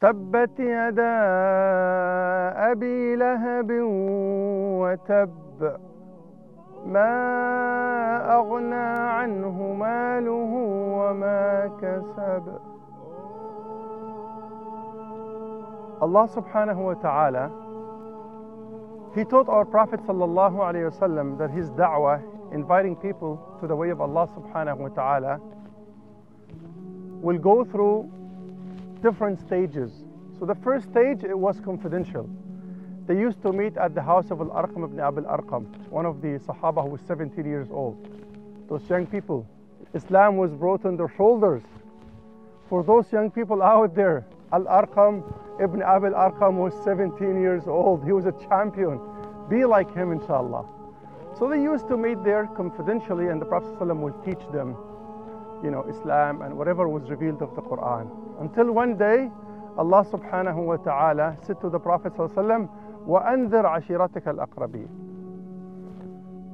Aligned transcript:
تبت 0.00 0.60
يدا 0.60 1.18
أبي 2.70 3.16
لهب 3.16 3.70
وتب 4.80 5.78
ما 6.86 7.14
أغنى 8.34 8.88
عنه 9.18 9.72
ماله 9.72 10.52
وما 10.98 11.70
كسب 11.82 12.58
Allah 16.00 16.28
subhanahu 16.30 16.78
wa 16.78 16.94
ta'ala 16.94 17.50
He 19.16 19.24
taught 19.24 19.48
our 19.48 19.64
Prophet 19.64 19.98
sallallahu 20.06 20.62
alayhi 20.62 20.86
wasallam 20.94 21.36
that 21.38 21.50
his 21.50 21.70
da'wah 21.70 22.22
inviting 22.54 22.94
people 22.94 23.34
to 23.60 23.66
the 23.66 23.74
way 23.74 23.90
of 23.90 24.00
Allah 24.00 24.28
subhanahu 24.30 24.78
wa 24.78 24.88
ta'ala 24.94 25.40
will 27.20 27.38
go 27.38 27.64
through 27.64 28.06
different 29.02 29.40
stages. 29.40 30.04
So 30.38 30.46
the 30.46 30.54
first 30.54 30.88
stage 30.90 31.24
it 31.24 31.38
was 31.38 31.60
confidential. 31.60 32.28
They 33.06 33.16
used 33.18 33.40
to 33.42 33.52
meet 33.52 33.76
at 33.76 33.94
the 33.94 34.02
house 34.02 34.30
of 34.30 34.40
Al-Arqam 34.40 34.84
ibn 34.84 35.00
Abi 35.00 35.22
Al-Arqam, 35.24 35.64
one 35.88 36.04
of 36.04 36.20
the 36.20 36.38
Sahaba 36.46 36.82
who 36.82 36.90
was 36.90 37.00
17 37.06 37.44
years 37.44 37.68
old. 37.70 37.96
Those 38.68 38.88
young 38.88 39.06
people. 39.06 39.46
Islam 39.94 40.36
was 40.36 40.52
brought 40.52 40.84
on 40.84 40.96
their 40.96 41.08
shoulders. 41.16 41.62
For 42.68 42.82
those 42.82 43.10
young 43.10 43.30
people 43.30 43.62
out 43.62 43.94
there, 43.94 44.26
Al-Arqam 44.52 45.24
ibn 45.60 45.82
Abi 45.82 46.08
Al-Arqam 46.08 46.54
was 46.56 46.74
17 46.84 47.40
years 47.40 47.62
old. 47.66 48.04
He 48.04 48.12
was 48.12 48.26
a 48.26 48.32
champion. 48.48 49.00
Be 49.48 49.64
like 49.64 49.92
him, 49.94 50.12
inshallah. 50.12 50.66
So 51.38 51.48
they 51.48 51.62
used 51.62 51.88
to 51.88 51.96
meet 51.96 52.22
there 52.24 52.46
confidentially, 52.56 53.28
and 53.28 53.40
the 53.40 53.46
Prophet 53.46 53.78
ﷺ 53.78 54.00
will 54.00 54.18
teach 54.24 54.44
them, 54.52 54.76
you 55.63 55.71
know, 55.71 55.83
Islam 55.89 56.41
and 56.41 56.57
whatever 56.57 56.87
was 56.89 57.09
revealed 57.09 57.41
of 57.41 57.55
the 57.55 57.61
Quran. 57.61 58.09
Until 58.41 58.71
one 58.71 58.97
day, 58.97 59.29
Allah 59.77 60.05
subhanahu 60.11 60.65
wa 60.65 60.77
ta'ala 60.77 61.37
said 61.45 61.59
to 61.61 61.69
the 61.69 61.79
Prophet 61.79 62.13
ﷺ, 62.13 62.69
وَأَنذِرْ 63.07 63.65
عَشِيرَتَكَ 63.65 64.27
الْأَقْرَبِينَ 64.27 64.87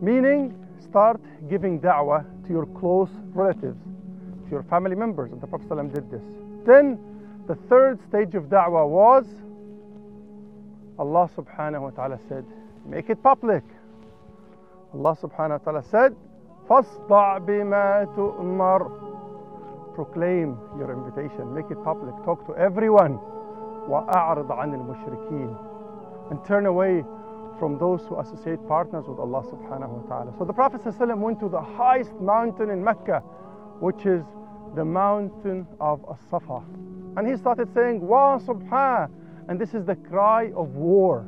Meaning, 0.00 0.54
start 0.80 1.20
giving 1.48 1.80
da'wah 1.80 2.24
to 2.46 2.52
your 2.52 2.66
close 2.66 3.10
relatives, 3.34 3.82
to 4.44 4.50
your 4.50 4.62
family 4.64 4.94
members. 4.94 5.32
And 5.32 5.40
the 5.40 5.46
Prophet 5.46 5.68
ﷺ 5.68 5.94
did 5.94 6.10
this. 6.10 6.22
Then, 6.64 6.98
the 7.48 7.56
third 7.68 7.98
stage 8.08 8.34
of 8.34 8.44
da'wah 8.44 8.88
was 8.88 9.26
Allah 10.98 11.28
subhanahu 11.36 11.80
wa 11.82 11.90
ta'ala 11.90 12.18
said, 12.28 12.44
make 12.86 13.08
it 13.08 13.22
public. 13.22 13.64
Allah 14.94 15.16
subhanahu 15.20 15.64
wa 15.64 15.72
ta'ala 15.72 15.84
said, 15.90 16.16
فَاصْدَعْ 16.68 17.38
بِمَا 17.46 18.14
تُؤْمَرْ 18.14 19.94
Proclaim 19.94 20.56
your 20.78 20.92
invitation, 20.92 21.52
make 21.54 21.70
it 21.70 21.82
public, 21.82 22.14
talk 22.24 22.46
to 22.46 22.54
everyone. 22.56 23.18
وَأَعْرِضْ 23.88 24.46
عَنِ 24.46 24.74
الْمُشْرِكِينَ 24.74 26.30
And 26.30 26.44
turn 26.44 26.66
away 26.66 27.04
from 27.58 27.78
those 27.78 28.02
who 28.02 28.20
associate 28.20 28.60
partners 28.68 29.06
with 29.08 29.18
Allah 29.18 29.42
subhanahu 29.42 29.88
wa 29.88 30.02
ta'ala. 30.08 30.34
So 30.38 30.44
the 30.44 30.52
Prophet 30.52 30.82
ﷺ 30.82 31.18
went 31.18 31.40
to 31.40 31.48
the 31.48 31.60
highest 31.60 32.12
mountain 32.20 32.70
in 32.70 32.84
Mecca, 32.84 33.20
which 33.80 34.06
is 34.06 34.22
the 34.76 34.84
mountain 34.84 35.66
of 35.80 36.04
As-Safa. 36.08 36.62
And 37.16 37.26
he 37.26 37.36
started 37.36 37.72
saying, 37.74 38.06
Wa 38.06 38.38
subha. 38.38 39.10
And 39.48 39.58
this 39.58 39.74
is 39.74 39.86
the 39.86 39.96
cry 39.96 40.52
of 40.54 40.76
war 40.76 41.26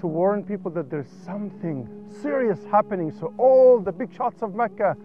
to 0.00 0.06
warn 0.06 0.42
people 0.44 0.70
that 0.72 0.90
there's 0.90 1.10
something 1.24 1.88
serious 2.22 2.58
happening. 2.70 3.12
So 3.12 3.32
all 3.38 3.80
the 3.80 3.92
big 3.92 4.14
shots 4.14 4.42
of 4.42 4.54
Mecca, 4.54 4.96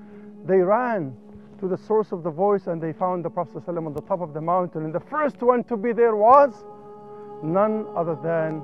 they 0.46 0.58
ran 0.58 1.16
to 1.60 1.68
the 1.68 1.78
source 1.78 2.12
of 2.12 2.24
the 2.24 2.30
voice 2.30 2.68
and 2.68 2.82
they 2.82 2.94
found 2.94 3.24
the 3.24 3.30
Prophet 3.30 3.66
ﷺ 3.66 3.86
on 3.86 3.94
the 3.94 4.02
top 4.02 4.22
of 4.22 4.34
the 4.34 4.42
mountain. 4.42 4.84
And 4.86 4.94
the 4.94 5.00
first 5.00 5.42
one 5.42 5.64
to 5.66 5.78
be 5.78 5.94
there 5.94 6.16
was 6.16 6.66
none 7.44 7.86
other 7.96 8.16
than 8.16 8.62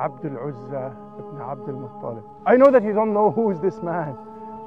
Abdul 0.00 0.36
Uzza 0.36 0.96
ibn 1.18 1.40
Abdul 1.40 1.74
Muttalib. 1.74 2.24
I 2.46 2.56
know 2.56 2.70
that 2.70 2.82
you 2.82 2.92
don't 2.92 3.12
know 3.12 3.30
who 3.30 3.50
is 3.50 3.60
this 3.60 3.82
man, 3.82 4.16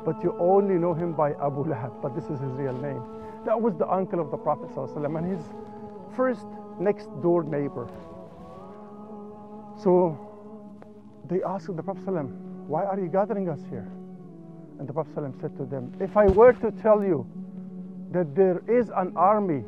but 0.06 0.22
you 0.24 0.36
only 0.40 0.76
know 0.76 0.94
him 0.94 1.14
by 1.14 1.32
Abu 1.34 1.66
Lahab, 1.66 2.02
but 2.02 2.16
this 2.16 2.26
is 2.26 2.40
his 2.40 2.52
real 2.52 2.78
name. 2.78 3.02
That 3.46 3.60
was 3.60 3.76
the 3.76 3.90
uncle 3.90 4.20
of 4.20 4.32
the 4.32 4.38
Prophet 4.38 4.70
ﷺ 4.70 5.18
and 5.18 5.28
his 5.28 5.44
first 6.16 6.46
next 6.80 7.10
door 7.22 7.44
neighbor. 7.44 7.88
So 9.82 10.18
they 11.30 11.42
asked 11.44 11.76
the 11.76 11.84
Prophet 11.84 12.06
ﷺ, 12.06 12.30
Why 12.68 12.86
are 12.86 13.00
you 13.00 13.08
gathering 13.08 13.50
us 13.50 13.60
here? 13.70 13.88
And 14.80 14.88
the 14.88 14.94
Prophet 14.94 15.16
ﷺ 15.16 15.42
said 15.42 15.58
to 15.58 15.66
them, 15.66 15.94
If 16.00 16.18
I 16.18 16.26
were 16.28 16.54
to 16.54 16.72
tell 16.72 17.04
you 17.04 17.28
that 18.12 18.36
there 18.36 18.62
is 18.68 18.90
an 18.96 19.14
army 19.16 19.64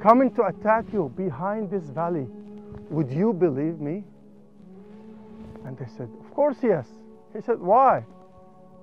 coming 0.00 0.30
to 0.34 0.44
attack 0.44 0.84
you 0.92 1.12
behind 1.16 1.70
this 1.70 1.84
valley, 1.84 2.26
would 2.90 3.10
you 3.10 3.32
believe 3.32 3.80
me? 3.80 4.04
And 5.64 5.78
they 5.78 5.86
said, 5.96 6.08
Of 6.20 6.34
course, 6.34 6.56
yes. 6.62 6.86
He 7.34 7.40
said, 7.40 7.60
Why? 7.60 8.04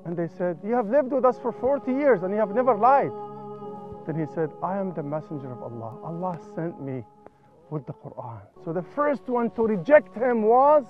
And 0.06 0.16
they 0.16 0.28
said, 0.28 0.58
You 0.64 0.74
have 0.74 0.90
lived 0.90 1.12
with 1.12 1.26
us 1.26 1.38
for 1.40 1.52
40 1.52 1.92
years 1.92 2.24
and 2.24 2.34
you 2.34 2.40
have 2.40 2.56
never 2.56 2.76
lied. 2.76 3.12
Then 4.08 4.20
he 4.20 4.26
said, 4.34 4.50
I 4.64 4.78
am 4.78 4.94
the 4.94 5.04
messenger 5.04 5.52
of 5.52 5.62
Allah. 5.62 6.00
Allah 6.04 6.40
sent 6.56 6.82
me 6.82 7.04
with 7.70 7.86
the 7.86 7.94
Quran. 7.94 8.42
So 8.64 8.74
the 8.74 8.82
first 8.82 9.28
one 9.28 9.52
to 9.52 9.64
reject 9.68 10.16
him 10.16 10.42
was 10.42 10.86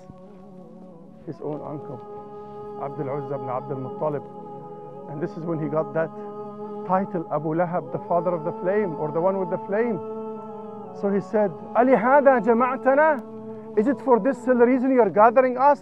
his 1.30 1.40
own 1.40 1.60
uncle, 1.72 1.98
Abdul 2.82 3.08
Uzza 3.16 3.34
ibn 3.38 3.48
Abdul 3.48 3.80
Muttalib. 3.86 4.24
And 5.10 5.22
this 5.22 5.30
is 5.36 5.44
when 5.44 5.62
he 5.62 5.68
got 5.68 5.94
that 5.94 6.10
title, 6.86 7.26
Abu 7.32 7.54
Lahab, 7.54 7.92
the 7.92 8.02
father 8.10 8.34
of 8.34 8.44
the 8.44 8.52
flame, 8.62 8.94
or 8.96 9.12
the 9.12 9.20
one 9.20 9.38
with 9.38 9.50
the 9.50 9.62
flame. 9.66 9.98
So 11.00 11.10
he 11.10 11.20
said, 11.20 11.50
Ali 11.76 11.92
hada 11.92 12.40
jama'tana? 12.42 13.78
Is 13.78 13.86
it 13.86 14.00
for 14.00 14.18
this 14.18 14.38
reason 14.46 14.92
you're 14.92 15.10
gathering 15.10 15.56
us? 15.56 15.80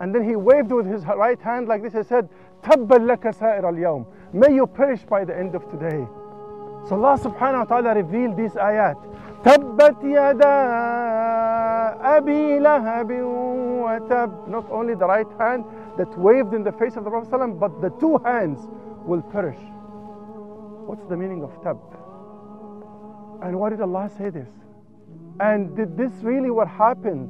And 0.00 0.14
then 0.14 0.22
he 0.28 0.36
waved 0.36 0.70
with 0.70 0.86
his 0.86 1.04
right 1.04 1.40
hand 1.40 1.68
like 1.68 1.82
this. 1.82 1.92
He 1.92 2.02
said, 2.02 2.28
Tabbal 2.62 3.02
laka 3.10 3.34
sa'ir 3.34 4.06
May 4.32 4.54
you 4.54 4.66
perish 4.66 5.02
by 5.04 5.24
the 5.24 5.36
end 5.36 5.54
of 5.54 5.68
today. 5.70 6.06
So 6.88 6.96
Allah 6.96 7.18
subhanahu 7.18 7.68
wa 7.70 7.80
ta'ala 7.80 7.94
revealed 7.94 8.36
these 8.36 8.52
ayat. 8.52 8.96
Tabbat 9.44 10.02
yada 10.02 10.54
أبي 12.17 12.59
لهب 12.59 13.11
وتب 13.11 14.47
Not 14.47 14.69
only 14.71 14.95
the 14.95 15.07
right 15.07 15.27
hand 15.39 15.65
that 15.97 16.17
waved 16.17 16.53
in 16.53 16.63
the 16.63 16.71
face 16.71 16.95
of 16.95 17.03
the 17.03 17.09
Prophet 17.09 17.29
ﷺ, 17.29 17.59
but 17.59 17.81
the 17.81 17.89
two 17.99 18.17
hands 18.23 18.59
will 19.05 19.21
perish. 19.21 19.59
What's 20.85 21.05
the 21.05 21.17
meaning 21.17 21.43
of 21.43 21.51
tab? 21.63 21.77
And 23.41 23.59
why 23.59 23.69
did 23.69 23.81
Allah 23.81 24.09
say 24.17 24.29
this? 24.29 24.49
And 25.39 25.75
did 25.75 25.97
this 25.97 26.11
really 26.21 26.49
what 26.49 26.67
happened 26.67 27.29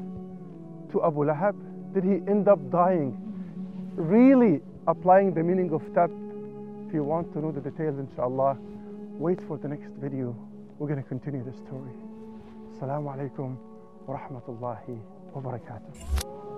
to 0.92 1.04
Abu 1.04 1.26
Lahab? 1.26 1.56
Did 1.94 2.04
he 2.04 2.16
end 2.32 2.48
up 2.48 2.60
dying? 2.72 3.18
Really 3.96 4.62
applying 4.88 5.34
the 5.34 5.44
meaning 5.44 5.72
of 5.74 5.82
tab? 5.94 6.12
If 6.88 6.94
you 6.94 7.04
want 7.04 7.32
to 7.34 7.40
know 7.40 7.52
the 7.52 7.62
details, 7.62 8.00
inshallah, 8.00 8.58
wait 9.18 9.40
for 9.48 9.58
the 9.58 9.68
next 9.68 9.92
video. 10.02 10.36
We're 10.80 10.88
going 10.88 11.02
to 11.02 11.08
continue 11.08 11.44
the 11.44 11.54
story. 11.54 11.92
Assalamu 12.74 13.14
alaikum 13.14 13.58
wa 14.07 14.15
rahmatullahi 14.19 14.97
wa 15.35 15.41
barakatuh. 15.41 16.54